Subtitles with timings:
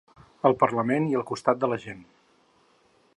[0.49, 2.03] Al parlament i al costat de la gent.